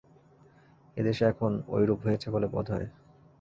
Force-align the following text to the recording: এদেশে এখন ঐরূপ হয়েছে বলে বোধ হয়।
এদেশে 0.97 1.23
এখন 1.25 1.51
ঐরূপ 1.69 1.99
হয়েছে 2.05 2.27
বলে 2.29 2.47
বোধ 2.47 2.67
হয়। 2.71 2.87